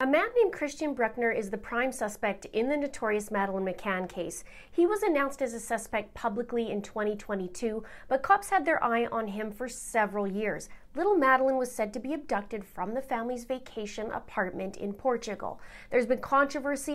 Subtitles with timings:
[0.00, 4.44] A man named Christian Brueckner is the prime suspect in the notorious Madeleine McCann case.
[4.70, 9.26] He was announced as a suspect publicly in 2022, but cops had their eye on
[9.26, 10.68] him for several years.
[10.94, 15.58] Little Madeleine was said to be abducted from the family's vacation apartment in Portugal.
[15.90, 16.94] There's been controversy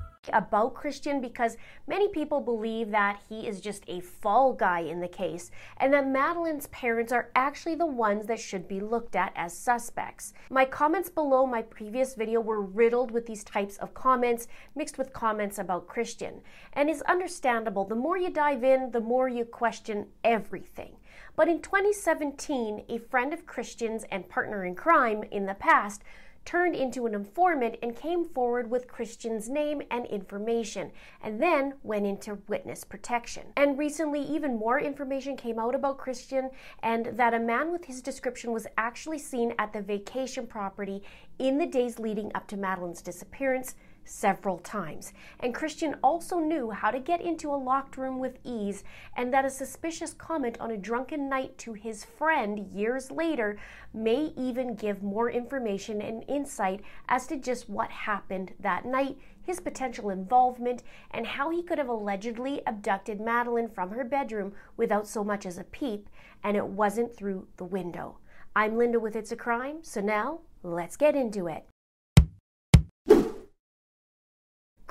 [0.31, 5.07] About Christian because many people believe that he is just a fall guy in the
[5.07, 9.57] case and that Madeleine's parents are actually the ones that should be looked at as
[9.57, 10.33] suspects.
[10.51, 15.11] My comments below my previous video were riddled with these types of comments mixed with
[15.11, 16.41] comments about Christian.
[16.73, 17.85] And it's understandable.
[17.85, 20.97] The more you dive in, the more you question everything.
[21.35, 26.03] But in 2017, a friend of Christian's and partner in crime in the past
[26.45, 32.05] turned into an informant and came forward with Christian's name and information, and then went
[32.05, 33.47] into witness protection.
[33.55, 36.49] And recently, even more information came out about Christian
[36.83, 41.03] and that a man with his description was actually seen at the vacation property
[41.39, 45.13] in the days leading up to Madeleine's disappearance several times.
[45.39, 48.83] And Christian also knew how to get into a locked room with ease,
[49.15, 53.57] and that a suspicious comment on a drunken night to his friend years later
[53.93, 59.59] may even give more information and insight as to just what happened that night, his
[59.59, 65.23] potential involvement, and how he could have allegedly abducted Madeleine from her bedroom without so
[65.23, 66.09] much as a peep,
[66.43, 68.17] and it wasn't through the window.
[68.55, 71.65] I'm Linda with It's a Crime, so now let's get into it.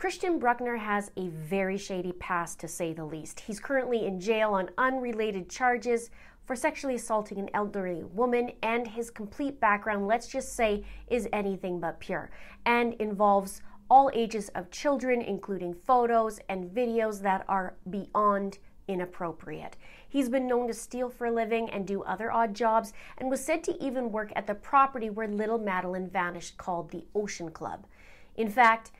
[0.00, 3.38] Christian Brueckner has a very shady past, to say the least.
[3.38, 6.09] He's currently in jail on unrelated charges
[6.47, 11.81] for sexually assaulting an elderly woman, and his complete background, let's just say, is anything
[11.81, 12.31] but pure
[12.65, 13.60] and involves
[13.91, 18.56] all ages of children, including photos and videos that are beyond
[18.89, 19.77] inappropriate.
[20.09, 23.44] He's been known to steal for a living and do other odd jobs, and was
[23.44, 27.87] said to even work at the property where little Madeleine vanished, called the Ocean Club.
[28.34, 28.93] In fact,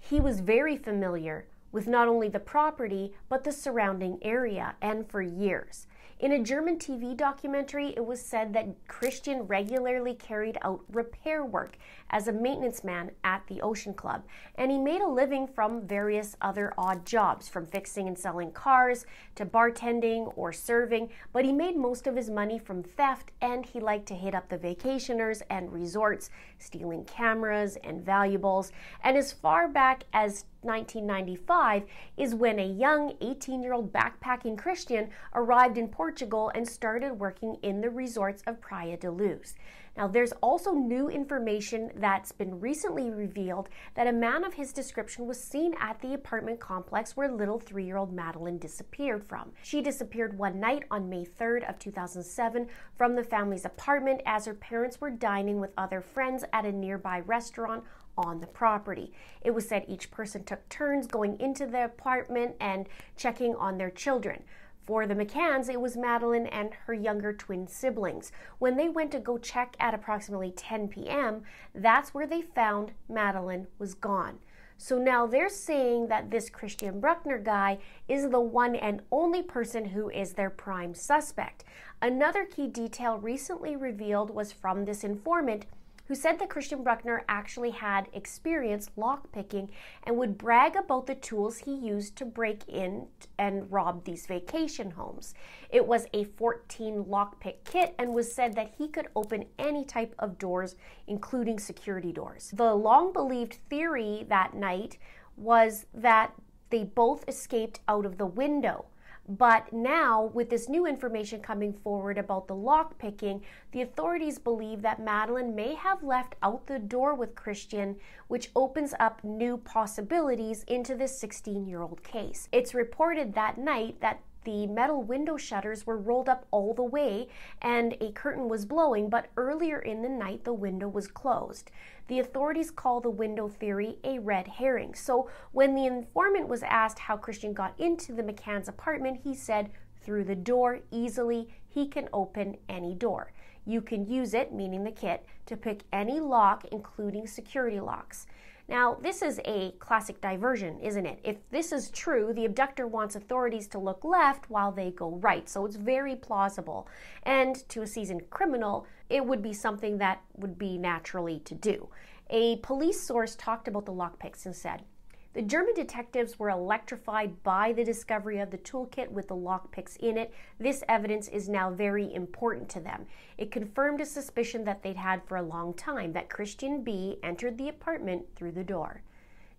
[0.00, 5.22] he was very familiar with not only the property, but the surrounding area, and for
[5.22, 5.86] years.
[6.20, 11.78] In a German TV documentary, it was said that Christian regularly carried out repair work
[12.10, 14.24] as a maintenance man at the Ocean Club,
[14.56, 19.06] and he made a living from various other odd jobs, from fixing and selling cars
[19.34, 21.08] to bartending or serving.
[21.32, 24.50] But he made most of his money from theft, and he liked to hit up
[24.50, 28.72] the vacationers and resorts, stealing cameras and valuables.
[29.02, 31.84] And as far back as 1995
[32.16, 37.56] is when a young 18 year old backpacking Christian arrived in Portugal and started working
[37.62, 39.54] in the resorts of Praia da Luz.
[39.96, 45.26] Now, there's also new information that's been recently revealed that a man of his description
[45.26, 49.50] was seen at the apartment complex where little three year old Madeleine disappeared from.
[49.62, 54.54] She disappeared one night on May 3rd of 2007 from the family's apartment as her
[54.54, 57.84] parents were dining with other friends at a nearby restaurant
[58.16, 59.12] on the property.
[59.42, 63.90] It was said each person took turns going into the apartment and checking on their
[63.90, 64.42] children.
[64.86, 68.32] For the McCanns, it was Madeleine and her younger twin siblings.
[68.58, 71.42] When they went to go check at approximately 10 p.m.,
[71.74, 74.38] that's where they found Madeleine was gone.
[74.82, 77.78] So now they're saying that this Christian Brueckner guy
[78.08, 81.64] is the one and only person who is their prime suspect.
[82.00, 85.66] Another key detail recently revealed was from this informant
[86.10, 89.68] who said that Christian Brueckner actually had experience lockpicking
[90.02, 93.06] and would brag about the tools he used to break in
[93.38, 95.34] and rob these vacation homes.
[95.70, 100.16] It was a 14 lockpick kit and was said that he could open any type
[100.18, 100.74] of doors,
[101.06, 102.52] including security doors.
[102.56, 104.98] The long believed theory that night
[105.36, 106.34] was that
[106.70, 108.86] they both escaped out of the window
[109.30, 114.82] But now, with this new information coming forward about the lock picking, the authorities believe
[114.82, 117.94] that Madeleine may have left out the door with Christian,
[118.26, 122.48] which opens up new possibilities into this 16 year old case.
[122.50, 124.20] It's reported that night that
[124.50, 127.28] the metal window shutters were rolled up all the way
[127.62, 131.70] and a curtain was blowing, but earlier in the night the window was closed.
[132.08, 134.94] The authorities call the window theory a red herring.
[134.94, 139.70] So when the informant was asked how Christian got into the McCann's apartment, he said,
[140.02, 143.32] through the door easily, he can open any door.
[143.64, 148.26] You can use it, meaning the kit, to pick any lock, including security locks.
[148.70, 151.18] Now, this is a classic diversion, isn't it?
[151.24, 155.48] If this is true, the abductor wants authorities to look left while they go right,
[155.48, 156.86] so it's very plausible.
[157.24, 161.88] And to a seasoned criminal, it would be something that would be naturally to do.
[162.30, 164.84] A police source talked about the lockpicks and said,
[165.32, 170.18] the German detectives were electrified by the discovery of the toolkit with the lockpicks in
[170.18, 170.34] it.
[170.58, 173.06] This evidence is now very important to them.
[173.38, 177.58] It confirmed a suspicion that they'd had for a long time that Christian B entered
[177.58, 179.02] the apartment through the door.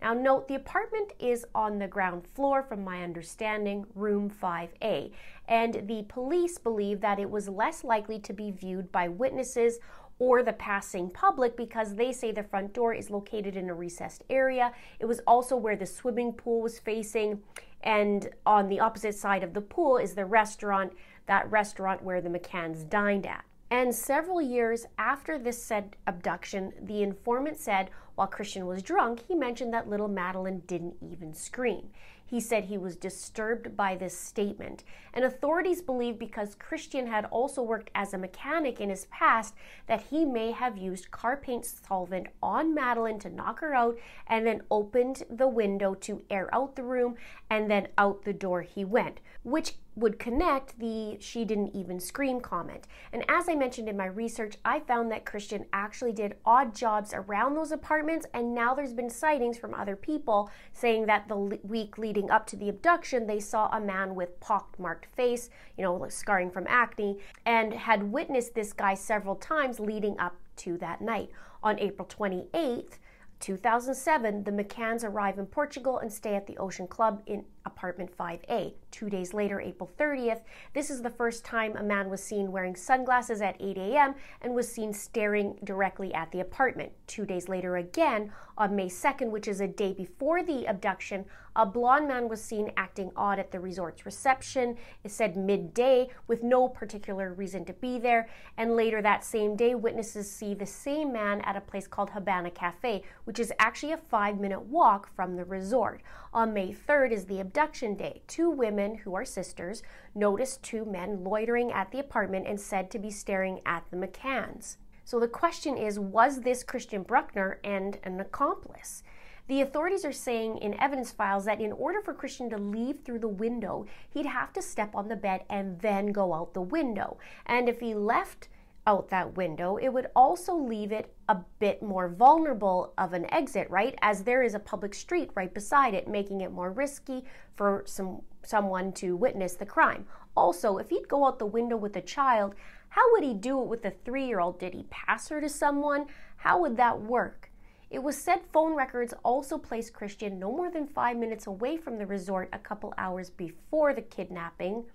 [0.01, 5.11] Now, note the apartment is on the ground floor, from my understanding, room 5A,
[5.47, 9.79] and the police believe that it was less likely to be viewed by witnesses
[10.21, 14.23] or the passing public because they say the front door is located in a recessed
[14.29, 14.71] area.
[14.99, 17.41] It was also where the swimming pool was facing,
[17.81, 20.93] and on the opposite side of the pool is the restaurant,
[21.25, 23.43] that restaurant where the McCanns dined at.
[23.71, 29.33] And several years after this said abduction, the informant said while Christian was drunk, he
[29.33, 31.89] mentioned that little Madeleine didn't even scream.
[32.31, 34.85] He said he was disturbed by this statement.
[35.13, 39.53] And authorities believe because Christian had also worked as a mechanic in his past
[39.87, 43.97] that he may have used car paint solvent on Madeleine to knock her out
[44.27, 47.17] and then opened the window to air out the room
[47.49, 52.39] and then out the door he went, which would connect the she didn't even scream
[52.39, 52.87] comment.
[53.11, 57.13] And as I mentioned in my research, I found that Christian actually did odd jobs
[57.13, 61.97] around those apartments, and now there's been sightings from other people saying that the week
[61.97, 66.11] leading up to the abduction, they saw a man with pockmarked face, you know, like
[66.11, 71.29] scarring from acne, and had witnessed this guy several times leading up to that night.
[71.63, 72.97] On April 28th,
[73.41, 78.73] 2007, the McCanns arrive in Portugal and stay at the Ocean Club in apartment 5A.
[78.91, 80.41] Two days later, April 30th,
[80.73, 84.15] this is the first time a man was seen wearing sunglasses at 8 a.m.
[84.41, 86.91] and was seen staring directly at the apartment.
[87.07, 91.25] Two days later, again, on May 2nd, which is a day before the abduction,
[91.55, 94.77] a blond man was seen acting odd at the resort's reception.
[95.03, 98.29] It said midday with no particular reason to be there.
[98.57, 102.51] And later that same day, witnesses see the same man at a place called Habana
[102.51, 106.01] Cafe, which is actually a five minute walk from the resort.
[106.33, 108.21] On May 3rd is the abduction day.
[108.27, 109.83] Two women who are sisters
[110.15, 114.77] noticed two men loitering at the apartment and said to be staring at the McCanns.
[115.03, 119.03] So the question is was this Christian Brueckner and an accomplice?
[119.47, 123.19] The authorities are saying in evidence files that in order for Christian to leave through
[123.19, 127.17] the window, he'd have to step on the bed and then go out the window.
[127.45, 128.47] And if he left
[128.91, 133.69] out that window, it would also leave it a bit more vulnerable of an exit,
[133.69, 133.95] right?
[134.01, 137.23] As there is a public street right beside it, making it more risky
[137.55, 140.05] for some someone to witness the crime.
[140.35, 142.55] Also, if he'd go out the window with a child,
[142.89, 144.59] how would he do it with a 3-year-old?
[144.59, 146.07] Did he pass her to someone?
[146.37, 147.51] How would that work?
[147.89, 151.97] It was said phone records also placed Christian no more than 5 minutes away from
[151.97, 154.85] the resort a couple hours before the kidnapping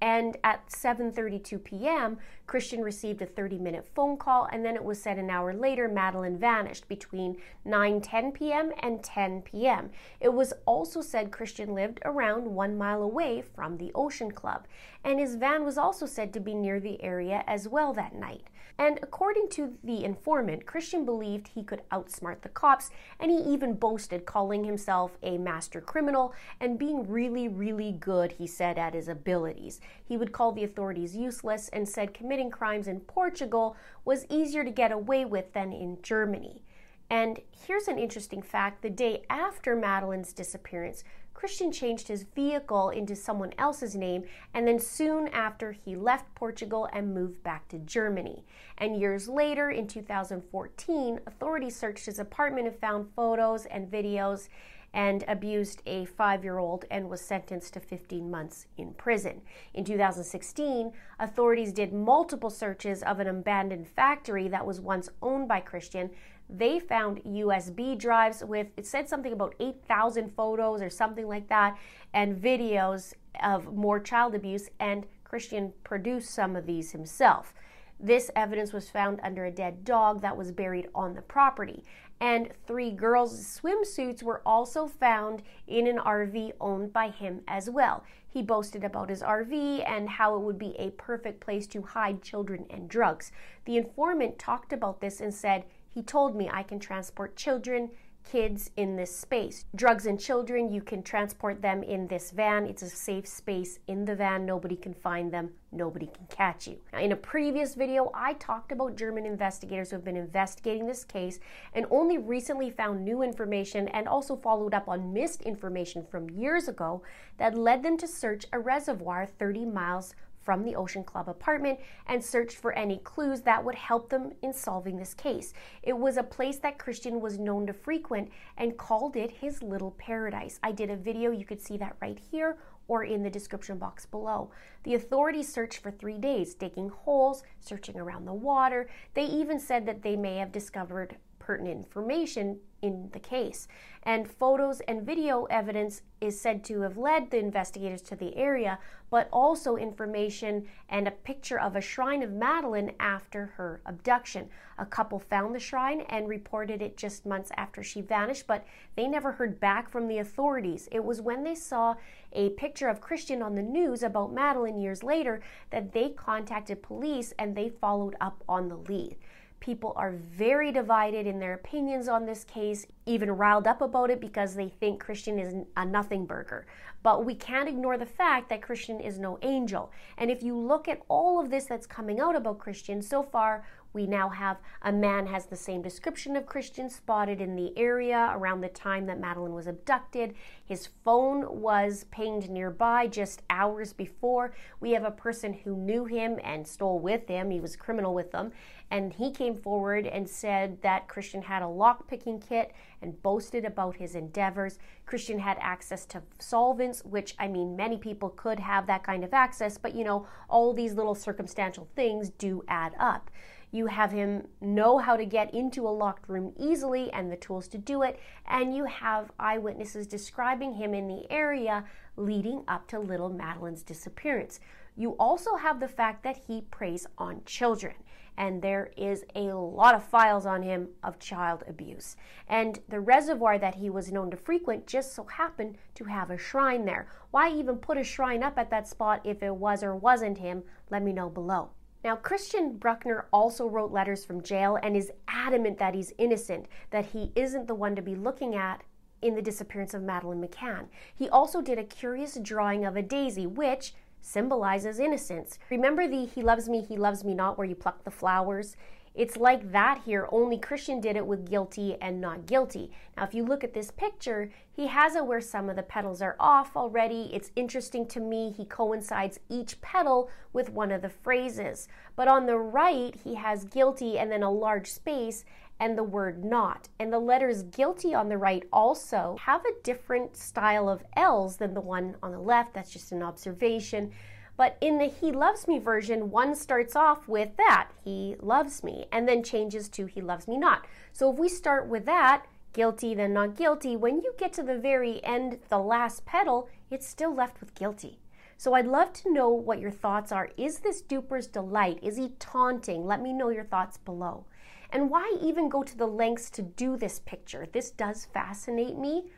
[0.00, 5.18] and at 7:32 p.m., Christian received a 30-minute phone call and then it was said
[5.18, 8.72] an hour later Madeleine vanished between 9:10 p.m.
[8.80, 9.90] and 10 p.m.
[10.20, 14.66] It was also said Christian lived around 1 mile away from the Ocean Club
[15.04, 18.48] and his van was also said to be near the area as well that night.
[18.80, 23.74] And according to the informant, Christian believed he could outsmart the cops, and he even
[23.74, 29.06] boasted calling himself a master criminal and being really, really good, he said, at his
[29.06, 29.82] abilities.
[30.02, 34.70] He would call the authorities useless and said committing crimes in Portugal was easier to
[34.70, 36.62] get away with than in Germany.
[37.10, 41.04] And here's an interesting fact the day after Madeleine's disappearance,
[41.40, 46.86] Christian changed his vehicle into someone else's name, and then soon after, he left Portugal
[46.92, 48.44] and moved back to Germany.
[48.76, 54.50] And years later, in 2014, authorities searched his apartment and found photos and videos
[54.92, 59.40] and abused a five year old and was sentenced to 15 months in prison.
[59.72, 65.60] In 2016, authorities did multiple searches of an abandoned factory that was once owned by
[65.60, 66.10] Christian
[66.56, 71.76] they found USB drives with, it said something about 8,000 photos or something like that,
[72.12, 77.54] and videos of more child abuse, and Christian produced some of these himself.
[78.02, 81.84] This evidence was found under a dead dog that was buried on the property.
[82.18, 88.04] And three girls' swimsuits were also found in an RV owned by him as well.
[88.26, 92.22] He boasted about his RV and how it would be a perfect place to hide
[92.22, 93.32] children and drugs.
[93.64, 97.90] The informant talked about this and said, He told me I can transport children,
[98.24, 99.64] kids in this space.
[99.74, 102.66] Drugs and children, you can transport them in this van.
[102.66, 104.46] It's a safe space in the van.
[104.46, 105.50] Nobody can find them.
[105.72, 106.78] Nobody can catch you.
[106.92, 111.04] Now, in a previous video, I talked about German investigators who have been investigating this
[111.04, 111.40] case
[111.74, 116.68] and only recently found new information and also followed up on missed information from years
[116.68, 117.02] ago
[117.38, 120.14] that led them to search a reservoir 30 miles
[120.50, 121.78] from the Ocean Club apartment
[122.08, 125.52] and searched for any clues that would help them in solving this case.
[125.84, 129.92] It was a place that Christian was known to frequent and called it his little
[129.92, 130.58] paradise.
[130.64, 134.06] I did a video, you could see that right here or in the description box
[134.06, 134.50] below.
[134.82, 138.90] The authorities searched for three days, digging holes, searching around the water.
[139.14, 143.68] They even said that they may have discovered pertinent information in the case.
[144.04, 148.78] And photos and video evidence is said to have led the investigators to the area,
[149.10, 154.48] but also information and a picture of a shrine of Madeleine after her abduction.
[154.78, 158.64] A couple found the shrine and reported it just months after she vanished, but
[158.96, 160.88] they never heard back from the authorities.
[160.90, 161.96] It was when they saw
[162.32, 167.34] a picture of Christian on the news about Madeleine years later that they contacted police
[167.38, 169.16] and they followed up on the lead.
[169.60, 174.18] People are very divided in their opinions on this case, even riled up about it
[174.18, 176.66] because they think Christian is a nothing burger.
[177.02, 179.92] But we can't ignore the fact that Christian is no angel.
[180.16, 183.64] And if you look at all of this that's coming out about Christian so far,
[183.92, 188.30] we now have a man has the same description of Christian spotted in the area
[188.34, 190.34] around the time that Madeleine was abducted.
[190.64, 194.54] His phone was pinged nearby just hours before.
[194.78, 197.50] We have a person who knew him and stole with him.
[197.50, 198.52] He was a criminal with them.
[198.92, 203.96] And he came forward and said that Christian had a lock-picking kit and boasted about
[203.96, 204.78] his endeavors.
[205.06, 209.32] Christian had access to solvents, which I mean, many people could have that kind of
[209.32, 213.30] access, but you know, all these little circumstantial things do add up.
[213.72, 217.68] You have him know how to get into a locked room easily and the tools
[217.68, 221.84] to do it, and you have eyewitnesses describing him in the area
[222.16, 224.60] leading up to little Madeleine's disappearance.
[224.96, 227.94] You also have the fact that he preys on children
[228.40, 232.16] and there is a lot of files on him of child abuse.
[232.48, 236.38] And the reservoir that he was known to frequent just so happened to have a
[236.38, 237.06] shrine there.
[237.32, 240.62] Why even put a shrine up at that spot if it was or wasn't him?
[240.88, 241.72] Let me know below.
[242.02, 247.06] Now, Christian Brueckner also wrote letters from jail and is adamant that he's innocent, that
[247.06, 248.82] he isn't the one to be looking at
[249.20, 250.86] in the disappearance of Madeleine McCann.
[251.14, 255.58] He also did a curious drawing of a daisy, which symbolizes innocence.
[255.70, 258.76] Remember the He Loves Me, He Loves Me Not, where you pluck the flowers?
[259.14, 262.92] It's like that here, only Christian did it with guilty and not guilty.
[263.16, 266.22] Now, if you look at this picture, he has it where some of the petals
[266.22, 267.28] are off already.
[267.32, 271.88] It's interesting to me, he coincides each petal with one of the phrases.
[272.14, 275.44] But on the right, he has guilty and then a large space,
[275.80, 276.88] and the word not.
[276.98, 281.74] And the letters guilty on the right also have a different style of L's than
[281.74, 282.74] the one on the left.
[282.74, 284.12] That's just an observation.
[284.60, 289.06] But in the He Loves Me version, one starts off with that, He loves me,
[289.10, 290.86] and then changes to He loves me not.
[291.14, 294.76] So if we start with that, guilty, then not guilty, when you get to the
[294.76, 298.18] very end, the last petal, it's still left with guilty.
[298.58, 300.50] So I'd love to know what your thoughts are.
[300.58, 301.98] Is this duper's delight?
[302.02, 303.06] Is he taunting?
[303.06, 304.44] Let me know your thoughts below.
[304.90, 307.66] And why even go to the lengths to do this picture?
[307.72, 309.30] This does fascinate me.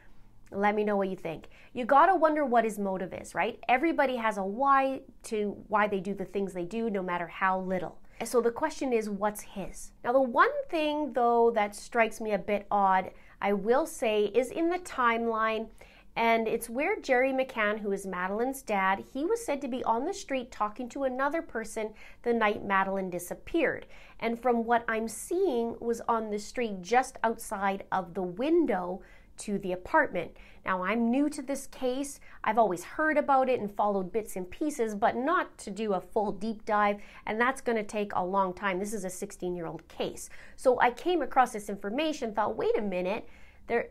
[0.54, 1.49] Let me know what you think.
[1.73, 3.59] You gotta wonder what his motive is, right?
[3.68, 7.61] Everybody has a why to why they do the things they do, no matter how
[7.61, 7.99] little.
[8.25, 9.90] So the question is, what's his?
[10.04, 14.50] Now, the one thing though that strikes me a bit odd, I will say, is
[14.50, 15.68] in the timeline
[16.14, 20.04] and it's where Gerry McCann, who is Madeleine's dad, he was said to be on
[20.04, 23.87] the street talking to another person the night Madeleine disappeared.
[24.21, 29.00] And from what I'm seeing, was on the street just outside of the window
[29.42, 30.32] to the apartment.
[30.64, 32.20] Now, I'm new to this case.
[32.44, 36.00] I've always heard about it and followed bits and pieces, but not to do a
[36.00, 38.78] full deep dive, and that's going to take a long time.
[38.78, 40.30] This is a 16 year old case.
[40.56, 43.28] So I came across this information, thought, wait a minute,
[43.66, 43.88] there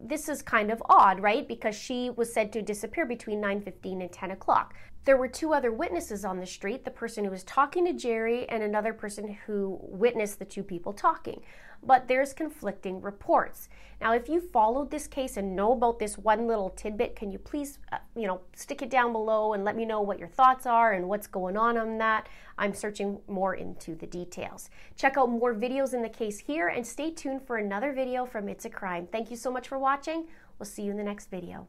[0.00, 1.46] this is kind of odd, right?
[1.48, 4.74] Because she was said to disappear between 9:15 and 10 o'clock.
[5.04, 8.48] There were two other witnesses on the street, the person who was talking to Gerry
[8.48, 11.42] and another person who witnessed the two people talking.
[11.86, 13.68] But there's conflicting reports.
[14.00, 17.38] Now, if you followed this case and know about this one little tidbit, can you
[17.38, 20.66] please, uh, you know, stick it down below and let me know what your thoughts
[20.66, 22.28] are and what's going on on that?
[22.58, 24.70] I'm searching more into the details.
[24.96, 28.48] Check out more videos in the case here and stay tuned for another video from
[28.48, 29.08] It's a Crime.
[29.10, 30.26] Thank you so much for watching.
[30.58, 31.66] We'll see you in the next video.